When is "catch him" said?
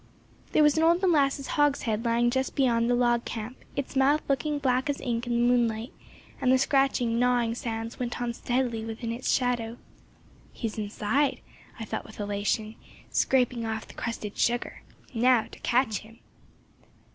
15.59-16.17